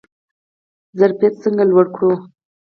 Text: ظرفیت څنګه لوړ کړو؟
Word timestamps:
ظرفیت 0.99 1.33
څنګه 1.43 1.63
لوړ 1.71 1.85
کړو؟ 1.95 2.11